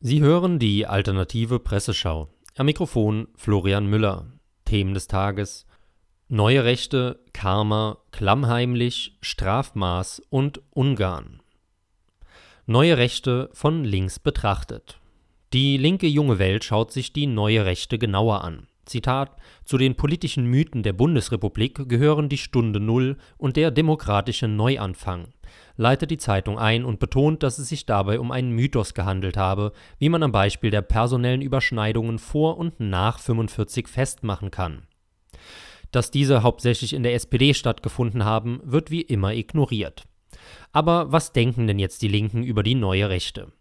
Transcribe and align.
Sie 0.00 0.20
hören 0.20 0.60
die 0.60 0.86
alternative 0.86 1.58
Presseschau. 1.58 2.28
Am 2.56 2.66
Mikrofon 2.66 3.26
Florian 3.34 3.86
Müller. 3.86 4.28
Themen 4.64 4.94
des 4.94 5.08
Tages: 5.08 5.66
Neue 6.28 6.62
Rechte, 6.62 7.18
Karma, 7.32 7.98
klammheimlich, 8.12 9.18
Strafmaß 9.22 10.22
und 10.30 10.62
Ungarn. 10.70 11.42
Neue 12.64 12.96
Rechte 12.96 13.50
von 13.52 13.82
links 13.82 14.20
betrachtet. 14.20 15.00
Die 15.52 15.76
linke 15.78 16.06
junge 16.06 16.38
Welt 16.38 16.62
schaut 16.62 16.92
sich 16.92 17.12
die 17.12 17.26
neue 17.26 17.64
Rechte 17.64 17.98
genauer 17.98 18.44
an. 18.44 18.68
Zitat: 18.84 19.32
Zu 19.64 19.78
den 19.78 19.96
politischen 19.96 20.46
Mythen 20.46 20.84
der 20.84 20.92
Bundesrepublik 20.92 21.88
gehören 21.88 22.28
die 22.28 22.38
Stunde 22.38 22.78
Null 22.78 23.16
und 23.36 23.56
der 23.56 23.72
demokratische 23.72 24.46
Neuanfang 24.46 25.32
leitet 25.78 26.10
die 26.10 26.18
Zeitung 26.18 26.58
ein 26.58 26.84
und 26.84 26.98
betont, 26.98 27.42
dass 27.42 27.58
es 27.58 27.70
sich 27.70 27.86
dabei 27.86 28.20
um 28.20 28.30
einen 28.30 28.50
Mythos 28.50 28.92
gehandelt 28.92 29.38
habe, 29.38 29.72
wie 29.98 30.10
man 30.10 30.22
am 30.22 30.32
Beispiel 30.32 30.70
der 30.70 30.82
personellen 30.82 31.40
Überschneidungen 31.40 32.18
vor 32.18 32.58
und 32.58 32.80
nach 32.80 33.18
45 33.18 33.88
festmachen 33.88 34.50
kann. 34.50 34.82
Dass 35.90 36.10
diese 36.10 36.42
hauptsächlich 36.42 36.92
in 36.92 37.02
der 37.02 37.14
SPD 37.14 37.54
stattgefunden 37.54 38.24
haben, 38.24 38.60
wird 38.64 38.90
wie 38.90 39.00
immer 39.00 39.32
ignoriert. 39.32 40.04
Aber 40.72 41.10
was 41.12 41.32
denken 41.32 41.66
denn 41.66 41.78
jetzt 41.78 42.02
die 42.02 42.08
Linken 42.08 42.42
über 42.42 42.62
die 42.62 42.74
neue 42.74 43.08
Rechte? 43.08 43.52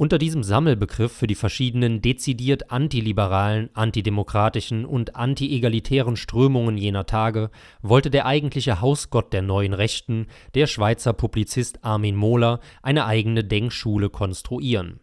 Unter 0.00 0.18
diesem 0.18 0.44
Sammelbegriff 0.44 1.10
für 1.10 1.26
die 1.26 1.34
verschiedenen 1.34 2.00
dezidiert 2.00 2.70
antiliberalen, 2.70 3.68
antidemokratischen 3.74 4.84
und 4.84 5.16
antiegalitären 5.16 6.14
Strömungen 6.14 6.78
jener 6.78 7.04
Tage 7.04 7.50
wollte 7.82 8.08
der 8.08 8.24
eigentliche 8.24 8.80
Hausgott 8.80 9.32
der 9.32 9.42
neuen 9.42 9.72
Rechten, 9.72 10.28
der 10.54 10.68
Schweizer 10.68 11.14
Publizist 11.14 11.84
Armin 11.84 12.14
Mohler, 12.14 12.60
eine 12.80 13.06
eigene 13.06 13.42
Denkschule 13.42 14.08
konstruieren. 14.08 15.00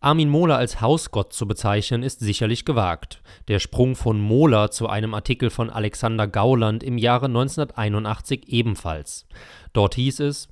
Armin 0.00 0.30
Mohler 0.30 0.56
als 0.56 0.80
Hausgott 0.80 1.32
zu 1.32 1.46
bezeichnen, 1.46 2.02
ist 2.02 2.18
sicherlich 2.18 2.64
gewagt. 2.64 3.22
Der 3.46 3.60
Sprung 3.60 3.94
von 3.94 4.20
Mohler 4.20 4.72
zu 4.72 4.88
einem 4.88 5.14
Artikel 5.14 5.48
von 5.48 5.70
Alexander 5.70 6.26
Gauland 6.26 6.82
im 6.82 6.98
Jahre 6.98 7.26
1981 7.26 8.48
ebenfalls. 8.48 9.28
Dort 9.72 9.94
hieß 9.94 10.18
es 10.20 10.48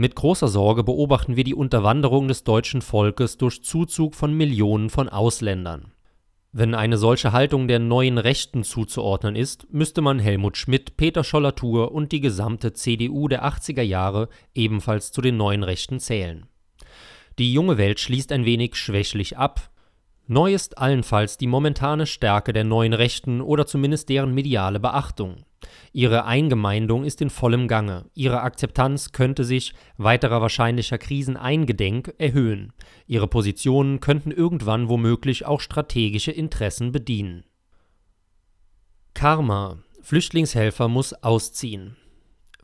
mit 0.00 0.14
großer 0.14 0.48
Sorge 0.48 0.82
beobachten 0.82 1.36
wir 1.36 1.44
die 1.44 1.54
Unterwanderung 1.54 2.26
des 2.26 2.42
deutschen 2.42 2.80
Volkes 2.80 3.36
durch 3.36 3.62
Zuzug 3.62 4.14
von 4.14 4.32
Millionen 4.32 4.88
von 4.88 5.10
Ausländern. 5.10 5.92
Wenn 6.52 6.74
eine 6.74 6.96
solche 6.96 7.32
Haltung 7.32 7.68
der 7.68 7.80
neuen 7.80 8.16
Rechten 8.16 8.64
zuzuordnen 8.64 9.36
ist, 9.36 9.70
müsste 9.70 10.00
man 10.00 10.18
Helmut 10.18 10.56
Schmidt, 10.56 10.96
Peter 10.96 11.22
Schollatur 11.22 11.92
und 11.92 12.12
die 12.12 12.22
gesamte 12.22 12.72
CDU 12.72 13.28
der 13.28 13.44
80er 13.44 13.82
Jahre 13.82 14.30
ebenfalls 14.54 15.12
zu 15.12 15.20
den 15.20 15.36
neuen 15.36 15.64
Rechten 15.64 16.00
zählen. 16.00 16.46
Die 17.38 17.52
junge 17.52 17.76
Welt 17.76 18.00
schließt 18.00 18.32
ein 18.32 18.46
wenig 18.46 18.76
schwächlich 18.76 19.36
ab, 19.36 19.70
Neu 20.32 20.54
ist 20.54 20.78
allenfalls 20.78 21.38
die 21.38 21.48
momentane 21.48 22.06
Stärke 22.06 22.52
der 22.52 22.62
neuen 22.62 22.92
Rechten 22.92 23.40
oder 23.40 23.66
zumindest 23.66 24.08
deren 24.08 24.32
mediale 24.32 24.78
Beachtung. 24.78 25.38
Ihre 25.92 26.24
Eingemeindung 26.24 27.02
ist 27.02 27.20
in 27.20 27.30
vollem 27.30 27.66
Gange. 27.66 28.04
Ihre 28.14 28.42
Akzeptanz 28.42 29.10
könnte 29.10 29.42
sich, 29.42 29.74
weiterer 29.96 30.40
wahrscheinlicher 30.40 30.98
Krisen 30.98 31.36
eingedenk, 31.36 32.14
erhöhen. 32.18 32.72
Ihre 33.08 33.26
Positionen 33.26 33.98
könnten 33.98 34.30
irgendwann 34.30 34.88
womöglich 34.88 35.46
auch 35.46 35.60
strategische 35.60 36.30
Interessen 36.30 36.92
bedienen. 36.92 37.42
Karma. 39.14 39.78
Flüchtlingshelfer 40.00 40.86
muss 40.86 41.12
ausziehen. 41.12 41.96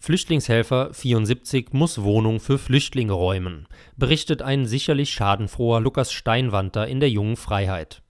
Flüchtlingshelfer 0.06 0.94
74 0.94 1.72
muss 1.72 2.00
Wohnung 2.00 2.38
für 2.38 2.58
Flüchtlinge 2.58 3.12
räumen, 3.12 3.66
berichtet 3.96 4.40
ein 4.40 4.64
sicherlich 4.64 5.10
schadenfroher 5.10 5.80
Lukas 5.80 6.12
Steinwanter 6.12 6.86
in 6.86 7.00
der 7.00 7.10
Jungen 7.10 7.34
Freiheit. 7.34 8.02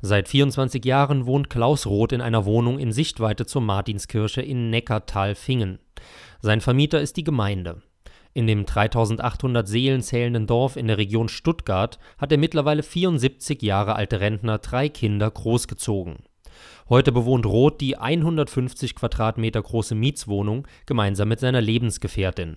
Seit 0.00 0.28
24 0.28 0.84
Jahren 0.84 1.26
wohnt 1.26 1.48
Klaus 1.48 1.86
Roth 1.86 2.10
in 2.10 2.22
einer 2.22 2.44
Wohnung 2.44 2.80
in 2.80 2.90
Sichtweite 2.90 3.46
zur 3.46 3.62
Martinskirche 3.62 4.42
in 4.42 4.70
Neckartal-Fingen. 4.70 5.78
Sein 6.40 6.60
Vermieter 6.60 7.00
ist 7.00 7.16
die 7.16 7.22
Gemeinde. 7.22 7.82
In 8.34 8.48
dem 8.48 8.66
3800 8.66 9.68
Seelen 9.68 10.02
zählenden 10.02 10.48
Dorf 10.48 10.74
in 10.74 10.88
der 10.88 10.98
Region 10.98 11.28
Stuttgart 11.28 12.00
hat 12.18 12.32
der 12.32 12.38
mittlerweile 12.38 12.82
74 12.82 13.62
Jahre 13.62 13.94
alte 13.94 14.18
Rentner 14.18 14.58
drei 14.58 14.88
Kinder 14.88 15.30
großgezogen. 15.30 16.16
Heute 16.88 17.12
bewohnt 17.12 17.44
Roth 17.44 17.80
die 17.80 17.96
150 17.96 18.94
Quadratmeter 18.94 19.60
große 19.60 19.94
Mietswohnung 19.94 20.66
gemeinsam 20.86 21.28
mit 21.28 21.40
seiner 21.40 21.60
Lebensgefährtin, 21.60 22.56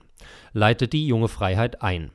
leitet 0.53 0.93
die 0.93 1.05
junge 1.05 1.27
Freiheit 1.27 1.81
ein. 1.81 2.11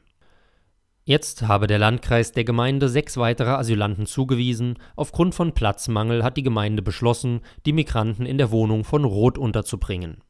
Jetzt 1.04 1.42
habe 1.42 1.68
der 1.68 1.78
Landkreis 1.78 2.32
der 2.32 2.42
Gemeinde 2.42 2.88
sechs 2.88 3.16
weitere 3.16 3.50
Asylanten 3.50 4.06
zugewiesen. 4.06 4.74
Aufgrund 4.96 5.36
von 5.36 5.52
Platzmangel 5.52 6.24
hat 6.24 6.36
die 6.36 6.42
Gemeinde 6.42 6.82
beschlossen, 6.82 7.42
die 7.64 7.72
Migranten 7.72 8.26
in 8.26 8.38
der 8.38 8.50
Wohnung 8.50 8.82
von 8.82 9.04
Roth 9.04 9.38
unterzubringen. 9.38 10.22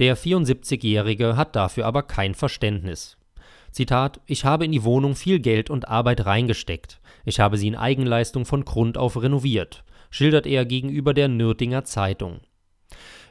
Der 0.00 0.16
74-Jährige 0.16 1.36
hat 1.36 1.54
dafür 1.54 1.86
aber 1.86 2.02
kein 2.02 2.34
Verständnis. 2.34 3.16
Zitat: 3.70 4.20
Ich 4.26 4.44
habe 4.44 4.64
in 4.64 4.72
die 4.72 4.82
Wohnung 4.82 5.14
viel 5.14 5.38
Geld 5.38 5.70
und 5.70 5.86
Arbeit 5.86 6.26
reingesteckt. 6.26 7.00
Ich 7.24 7.38
habe 7.38 7.56
sie 7.56 7.68
in 7.68 7.76
Eigenleistung 7.76 8.44
von 8.44 8.64
Grund 8.64 8.98
auf 8.98 9.22
renoviert 9.22 9.84
schildert 10.12 10.46
er 10.46 10.64
gegenüber 10.64 11.14
der 11.14 11.26
Nürtinger 11.26 11.82
Zeitung. 11.82 12.42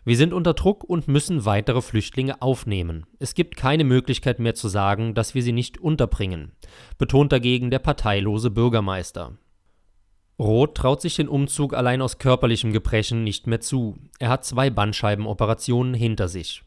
Wir 0.03 0.17
sind 0.17 0.33
unter 0.33 0.55
Druck 0.55 0.83
und 0.83 1.07
müssen 1.07 1.45
weitere 1.45 1.81
Flüchtlinge 1.81 2.41
aufnehmen. 2.41 3.05
Es 3.19 3.35
gibt 3.35 3.55
keine 3.55 3.83
Möglichkeit 3.83 4.39
mehr 4.39 4.55
zu 4.55 4.67
sagen, 4.67 5.13
dass 5.13 5.35
wir 5.35 5.43
sie 5.43 5.51
nicht 5.51 5.77
unterbringen, 5.77 6.53
betont 6.97 7.31
dagegen 7.31 7.69
der 7.69 7.79
parteilose 7.79 8.49
Bürgermeister. 8.49 9.37
Roth 10.39 10.75
traut 10.75 11.01
sich 11.01 11.15
den 11.15 11.29
Umzug 11.29 11.75
allein 11.75 12.01
aus 12.01 12.17
körperlichem 12.17 12.73
Gebrechen 12.73 13.23
nicht 13.23 13.45
mehr 13.45 13.61
zu. 13.61 13.95
Er 14.17 14.29
hat 14.29 14.43
zwei 14.43 14.71
Bandscheibenoperationen 14.71 15.93
hinter 15.93 16.27
sich. 16.27 16.63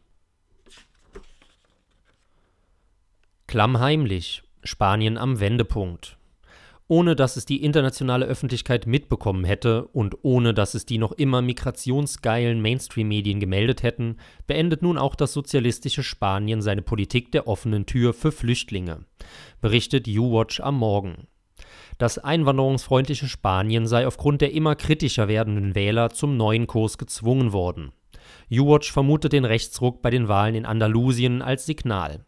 Klammheimlich. 3.48 4.42
Spanien 4.62 5.18
am 5.18 5.40
Wendepunkt 5.40 6.16
ohne 6.86 7.16
dass 7.16 7.36
es 7.36 7.46
die 7.46 7.62
internationale 7.62 8.26
Öffentlichkeit 8.26 8.86
mitbekommen 8.86 9.44
hätte 9.44 9.86
und 9.86 10.16
ohne 10.22 10.52
dass 10.52 10.74
es 10.74 10.84
die 10.84 10.98
noch 10.98 11.12
immer 11.12 11.40
migrationsgeilen 11.40 12.60
Mainstream-Medien 12.60 13.40
gemeldet 13.40 13.82
hätten, 13.82 14.16
beendet 14.46 14.82
nun 14.82 14.98
auch 14.98 15.14
das 15.14 15.32
sozialistische 15.32 16.02
Spanien 16.02 16.60
seine 16.60 16.82
Politik 16.82 17.32
der 17.32 17.48
offenen 17.48 17.86
Tür 17.86 18.12
für 18.12 18.32
Flüchtlinge, 18.32 19.06
berichtet 19.60 20.06
U-Watch 20.08 20.60
am 20.60 20.76
Morgen. 20.78 21.26
Das 21.96 22.18
einwanderungsfreundliche 22.18 23.28
Spanien 23.28 23.86
sei 23.86 24.06
aufgrund 24.06 24.40
der 24.40 24.52
immer 24.52 24.74
kritischer 24.74 25.28
werdenden 25.28 25.74
Wähler 25.74 26.10
zum 26.10 26.36
neuen 26.36 26.66
Kurs 26.66 26.98
gezwungen 26.98 27.52
worden. 27.52 27.92
U-Watch 28.50 28.92
vermutet 28.92 29.32
den 29.32 29.44
Rechtsruck 29.44 30.02
bei 30.02 30.10
den 30.10 30.28
Wahlen 30.28 30.54
in 30.54 30.66
Andalusien 30.66 31.40
als 31.40 31.66
Signal. 31.66 32.26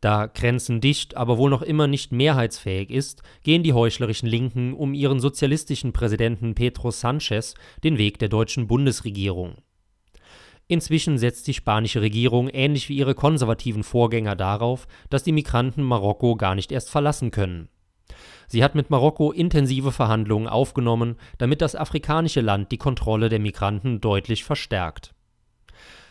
Da 0.00 0.26
Grenzen 0.26 0.80
dicht, 0.80 1.16
aber 1.16 1.36
wohl 1.36 1.50
noch 1.50 1.62
immer 1.62 1.86
nicht 1.86 2.10
mehrheitsfähig 2.10 2.90
ist, 2.90 3.22
gehen 3.42 3.62
die 3.62 3.74
heuchlerischen 3.74 4.28
Linken 4.28 4.72
um 4.72 4.94
ihren 4.94 5.20
sozialistischen 5.20 5.92
Präsidenten 5.92 6.54
Pedro 6.54 6.90
Sanchez 6.90 7.54
den 7.84 7.98
Weg 7.98 8.18
der 8.18 8.30
deutschen 8.30 8.66
Bundesregierung. 8.66 9.56
Inzwischen 10.68 11.18
setzt 11.18 11.48
die 11.48 11.54
spanische 11.54 12.00
Regierung 12.00 12.48
ähnlich 12.48 12.88
wie 12.88 12.96
ihre 12.96 13.14
konservativen 13.14 13.82
Vorgänger 13.82 14.36
darauf, 14.36 14.86
dass 15.10 15.24
die 15.24 15.32
Migranten 15.32 15.82
Marokko 15.82 16.36
gar 16.36 16.54
nicht 16.54 16.72
erst 16.72 16.90
verlassen 16.90 17.30
können. 17.30 17.68
Sie 18.46 18.64
hat 18.64 18.74
mit 18.74 18.88
Marokko 18.88 19.32
intensive 19.32 19.92
Verhandlungen 19.92 20.48
aufgenommen, 20.48 21.16
damit 21.38 21.60
das 21.60 21.76
afrikanische 21.76 22.40
Land 22.40 22.72
die 22.72 22.78
Kontrolle 22.78 23.28
der 23.28 23.38
Migranten 23.38 24.00
deutlich 24.00 24.44
verstärkt. 24.44 25.12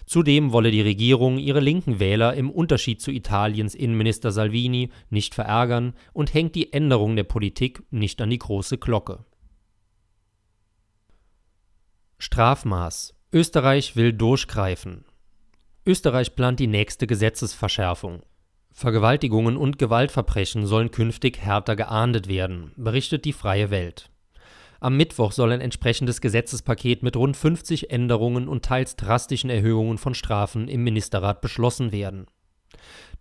Zudem 0.10 0.54
wolle 0.54 0.72
die 0.72 0.82
Regierung 0.82 1.38
ihre 1.38 1.60
linken 1.60 2.00
Wähler 2.00 2.34
im 2.34 2.50
Unterschied 2.50 3.00
zu 3.00 3.12
Italiens 3.12 3.76
Innenminister 3.76 4.32
Salvini 4.32 4.90
nicht 5.12 5.36
verärgern 5.36 5.94
und 6.14 6.34
hängt 6.34 6.56
die 6.56 6.74
Änderung 6.74 7.16
der 7.16 7.26
Politik 7.26 7.84
nicht 7.92 8.20
an 8.20 8.32
die 8.32 8.40
große 8.40 8.80
Glocke. 8.80 9.24
Strafmaß 12.18 13.14
Österreich 13.32 13.96
will 13.96 14.12
durchgreifen. 14.12 15.06
Österreich 15.86 16.36
plant 16.36 16.60
die 16.60 16.66
nächste 16.66 17.06
Gesetzesverschärfung. 17.06 18.24
Vergewaltigungen 18.72 19.58
und 19.58 19.78
Gewaltverbrechen 19.78 20.66
sollen 20.66 20.90
künftig 20.90 21.38
härter 21.38 21.76
geahndet 21.76 22.28
werden, 22.28 22.72
berichtet 22.78 23.26
die 23.26 23.34
Freie 23.34 23.70
Welt. 23.70 24.10
Am 24.82 24.96
Mittwoch 24.96 25.34
soll 25.34 25.52
ein 25.52 25.60
entsprechendes 25.60 26.22
Gesetzespaket 26.22 27.04
mit 27.04 27.18
rund 27.18 27.36
50 27.36 27.92
Änderungen 27.92 28.48
und 28.48 28.64
teils 28.64 28.96
drastischen 28.96 29.50
Erhöhungen 29.50 29.98
von 29.98 30.14
Strafen 30.14 30.70
im 30.70 30.84
Ministerrat 30.84 31.42
beschlossen 31.42 31.92
werden. 31.92 32.28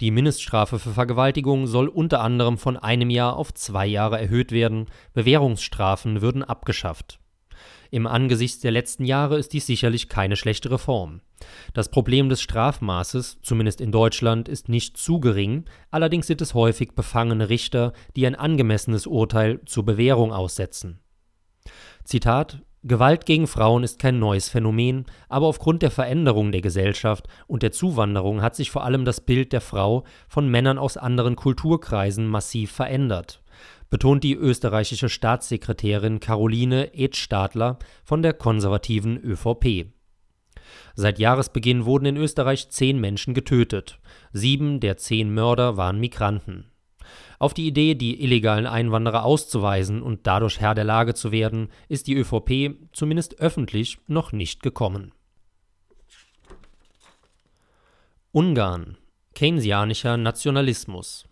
Die 0.01 0.13
Mindeststrafe 0.13 0.79
für 0.79 0.93
Vergewaltigung 0.93 1.67
soll 1.67 1.89
unter 1.89 2.21
anderem 2.21 2.59
von 2.59 2.77
einem 2.77 3.11
Jahr 3.11 3.37
auf 3.37 3.53
zwei 3.53 3.87
Jahre 3.87 4.21
erhöht 4.21 4.53
werden, 4.53 4.87
Bewährungsstrafen 5.15 6.21
würden 6.21 6.45
abgeschafft. 6.45 7.19
Im 7.91 8.07
Angesicht 8.07 8.63
der 8.63 8.71
letzten 8.71 9.05
Jahre 9.05 9.39
ist 9.39 9.53
dies 9.53 9.67
sicherlich 9.67 10.09
keine 10.09 10.37
schlechte 10.37 10.71
Reform. 10.71 11.23
Das 11.73 11.91
Problem 11.91 12.29
des 12.29 12.41
Strafmaßes, 12.43 13.39
zumindest 13.43 13.81
in 13.81 13.91
Deutschland, 13.91 14.49
ist 14.49 14.69
nicht 14.69 14.97
zu 14.97 15.19
gering, 15.19 15.65
allerdings 15.91 16.29
sind 16.29 16.41
es 16.41 16.55
häufig 16.55 16.93
befangene 16.93 17.49
Richter, 17.49 17.95
die 18.15 18.27
ein 18.27 18.35
angemessenes 18.37 19.07
Urteil 19.07 19.61
zur 19.65 19.85
Bewährung 19.85 20.33
aussetzen. 20.33 21.01
Zitat 22.09 22.63
Gewalt 22.85 23.27
gegen 23.27 23.47
Frauen 23.47 23.85
ist 23.85 23.99
kein 23.99 24.19
neues 24.19 24.49
Phänomen, 24.49 25.05
aber 25.29 25.45
aufgrund 25.45 25.83
der 25.83 25.91
Veränderung 25.91 26.53
der 26.53 26.63
Gesellschaft 26.63 27.29
und 27.47 27.63
der 27.63 27.71
Zuwanderung 27.71 28.41
hat 28.41 28.57
sich 28.57 28.71
vor 28.71 28.83
allem 28.83 29.05
das 29.05 29.21
Bild 29.21 29.53
der 29.53 29.61
Frau 29.61 30.05
von 30.27 30.49
Männern 30.49 30.79
aus 30.79 30.97
anderen 30.97 31.37
Kulturkreisen 31.37 32.27
massiv 32.27 32.73
verändert 32.73 33.43
betont 33.91 34.25
die 34.25 34.35
österreichische 34.35 35.11
Staatssekretärin 35.11 36.21
Caroline 36.21 36.95
Edstadler 36.95 37.79
von 38.05 38.23
der 38.23 38.33
konservativen 38.33 39.19
ÖVP. 39.19 39.87
Seit 40.95 41.19
Jahresbeginn 41.19 41.85
wurden 41.85 42.07
in 42.07 42.17
Österreich 42.17 42.71
zehn 42.71 43.01
Menschen 43.01 43.35
getötet. 43.35 43.99
Sieben 44.33 44.81
der 44.81 44.97
zehn 44.97 45.33
Mörder 45.33 45.77
waren 45.77 46.01
Migranten. 46.01 46.71
Auf 47.39 47.55
die 47.55 47.67
Idee, 47.67 47.95
die 47.95 48.23
illegalen 48.23 48.67
Einwanderer 48.67 49.25
auszuweisen 49.25 50.03
und 50.03 50.27
dadurch 50.27 50.61
Herr 50.61 50.75
der 50.75 50.85
Lage 50.85 51.15
zu 51.15 51.33
werden, 51.33 51.69
ist 51.89 52.07
die 52.07 52.15
ÖVP 52.15 52.77
zumindest 52.93 53.39
öffentlich 53.41 53.99
noch 54.07 54.33
nicht 54.33 54.63
gekommen. 54.63 55.13
Ungarn 58.33 58.97
Keynesianischer 59.35 60.17
Nationalismus 60.17 61.29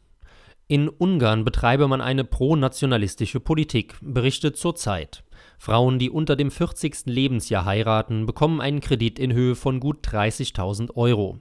in 0.69 0.89
Ungarn 0.89 1.45
betreibe 1.45 1.87
man 1.87 2.01
eine 2.01 2.25
pro-nationalistische 2.25 3.39
Politik, 3.39 3.95
berichtet 4.01 4.57
zur 4.57 4.75
Zeit. 4.75 5.23
Frauen, 5.59 6.01
die 6.01 6.11
unter 6.11 6.35
dem 6.35 6.51
40. 6.51 7.07
Lebensjahr 7.07 7.65
heiraten, 7.65 8.27
bekommen 8.27 8.61
einen 8.61 8.81
Kredit 8.81 9.21
in 9.21 9.33
Höhe 9.33 9.55
von 9.55 9.79
gut 9.79 10.05
30.000 10.05 10.97
Euro. 10.97 11.39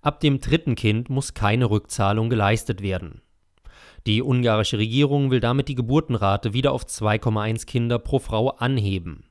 Ab 0.00 0.20
dem 0.20 0.40
dritten 0.40 0.76
Kind 0.76 1.10
muss 1.10 1.34
keine 1.34 1.68
Rückzahlung 1.70 2.30
geleistet 2.30 2.82
werden. 2.82 3.20
Die 4.06 4.22
ungarische 4.22 4.78
Regierung 4.78 5.32
will 5.32 5.40
damit 5.40 5.66
die 5.66 5.74
Geburtenrate 5.74 6.52
wieder 6.52 6.72
auf 6.72 6.84
2,1 6.84 7.66
Kinder 7.66 7.98
pro 7.98 8.20
Frau 8.20 8.50
anheben. 8.50 9.24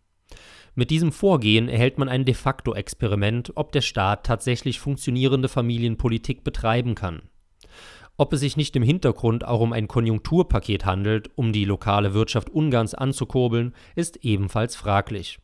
Mit 0.75 0.89
diesem 0.89 1.13
Vorgehen 1.13 1.69
erhält 1.69 1.97
man 1.97 2.09
ein 2.09 2.25
de 2.25 2.35
facto 2.35 2.73
Experiment, 2.73 3.53
ob 3.55 3.71
der 3.71 3.79
Staat 3.79 4.25
tatsächlich 4.25 4.81
funktionierende 4.81 5.47
Familienpolitik 5.47 6.43
betreiben 6.43 6.93
kann. 6.93 7.21
Ob 8.17 8.33
es 8.33 8.41
sich 8.41 8.57
nicht 8.57 8.75
im 8.75 8.83
Hintergrund 8.83 9.45
auch 9.45 9.61
um 9.61 9.71
ein 9.71 9.87
Konjunkturpaket 9.87 10.85
handelt, 10.85 11.29
um 11.35 11.53
die 11.53 11.63
lokale 11.63 12.13
Wirtschaft 12.13 12.49
Ungarns 12.49 12.93
anzukurbeln, 12.93 13.73
ist 13.95 14.17
ebenfalls 14.25 14.75
fraglich. 14.75 15.39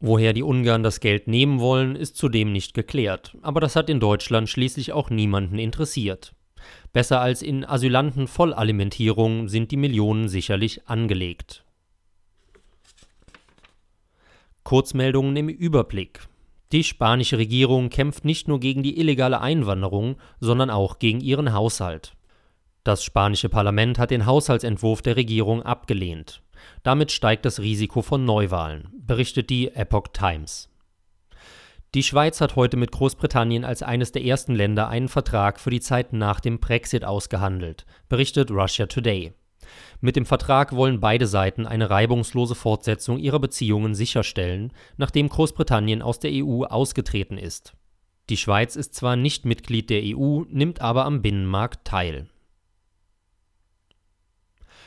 Woher 0.00 0.32
die 0.32 0.42
Ungarn 0.42 0.82
das 0.82 1.00
Geld 1.00 1.28
nehmen 1.28 1.60
wollen, 1.60 1.94
ist 1.94 2.16
zudem 2.16 2.52
nicht 2.52 2.72
geklärt, 2.72 3.36
aber 3.42 3.60
das 3.60 3.76
hat 3.76 3.90
in 3.90 4.00
Deutschland 4.00 4.48
schließlich 4.48 4.92
auch 4.92 5.10
niemanden 5.10 5.58
interessiert. 5.58 6.34
Besser 6.92 7.20
als 7.20 7.40
in 7.40 7.64
Asylanten-Vollalimentierung 7.64 9.48
sind 9.48 9.70
die 9.70 9.78
Millionen 9.78 10.28
sicherlich 10.28 10.86
angelegt. 10.88 11.64
Kurzmeldungen 14.62 15.34
im 15.36 15.48
Überblick. 15.48 16.20
Die 16.70 16.84
spanische 16.84 17.38
Regierung 17.38 17.90
kämpft 17.90 18.24
nicht 18.24 18.46
nur 18.48 18.60
gegen 18.60 18.82
die 18.82 18.98
illegale 18.98 19.40
Einwanderung, 19.40 20.16
sondern 20.40 20.70
auch 20.70 20.98
gegen 20.98 21.20
ihren 21.20 21.52
Haushalt. 21.52 22.14
Das 22.84 23.04
spanische 23.04 23.48
Parlament 23.48 23.98
hat 23.98 24.10
den 24.10 24.26
Haushaltsentwurf 24.26 25.02
der 25.02 25.16
Regierung 25.16 25.62
abgelehnt. 25.62 26.42
Damit 26.82 27.12
steigt 27.12 27.44
das 27.44 27.60
Risiko 27.60 28.02
von 28.02 28.24
Neuwahlen, 28.24 28.88
berichtet 28.92 29.50
die 29.50 29.68
Epoch 29.68 30.08
Times. 30.12 30.71
Die 31.94 32.02
Schweiz 32.02 32.40
hat 32.40 32.56
heute 32.56 32.78
mit 32.78 32.90
Großbritannien 32.90 33.66
als 33.66 33.82
eines 33.82 34.12
der 34.12 34.24
ersten 34.24 34.54
Länder 34.54 34.88
einen 34.88 35.08
Vertrag 35.08 35.60
für 35.60 35.68
die 35.68 35.80
Zeit 35.80 36.14
nach 36.14 36.40
dem 36.40 36.58
Brexit 36.58 37.04
ausgehandelt, 37.04 37.84
berichtet 38.08 38.50
Russia 38.50 38.86
Today. 38.86 39.34
Mit 40.00 40.16
dem 40.16 40.24
Vertrag 40.24 40.74
wollen 40.74 41.00
beide 41.00 41.26
Seiten 41.26 41.66
eine 41.66 41.90
reibungslose 41.90 42.54
Fortsetzung 42.54 43.18
ihrer 43.18 43.40
Beziehungen 43.40 43.94
sicherstellen, 43.94 44.72
nachdem 44.96 45.28
Großbritannien 45.28 46.00
aus 46.00 46.18
der 46.18 46.30
EU 46.32 46.64
ausgetreten 46.64 47.36
ist. 47.36 47.74
Die 48.30 48.38
Schweiz 48.38 48.74
ist 48.74 48.94
zwar 48.94 49.16
nicht 49.16 49.44
Mitglied 49.44 49.90
der 49.90 50.02
EU, 50.02 50.44
nimmt 50.48 50.80
aber 50.80 51.04
am 51.04 51.20
Binnenmarkt 51.20 51.86
teil. 51.86 52.26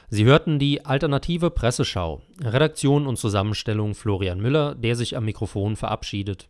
Sie 0.10 0.26
hörten 0.26 0.58
die 0.58 0.86
alternative 0.86 1.52
Presseschau. 1.52 2.24
Redaktion 2.42 3.06
und 3.06 3.18
Zusammenstellung 3.18 3.94
Florian 3.94 4.42
Müller, 4.42 4.74
der 4.74 4.96
sich 4.96 5.16
am 5.16 5.26
Mikrofon 5.26 5.76
verabschiedet. 5.76 6.50